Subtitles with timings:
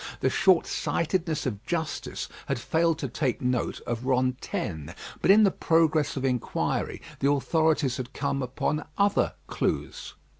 [0.21, 6.17] The shortsightedness of justice had failed to take note of Rantaine; but in the progress
[6.17, 10.15] of inquiry the authorities had come upon other clues.